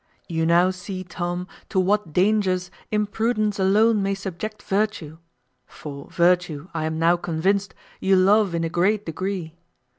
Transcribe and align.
You 0.27 0.47
now 0.47 0.71
see, 0.71 1.03
Tom, 1.03 1.47
to 1.69 1.79
what 1.79 2.11
dangers 2.11 2.71
imprudence 2.89 3.59
alone 3.59 4.01
may 4.01 4.15
subject 4.15 4.63
virtue 4.63 5.19
(for 5.67 6.07
virtue, 6.09 6.69
I 6.73 6.85
am 6.85 6.97
now 6.97 7.17
convinced, 7.17 7.75
you 7.99 8.15
love 8.15 8.55
in 8.55 8.63
a 8.63 8.67
great 8.69 9.05
degree). 9.05 9.53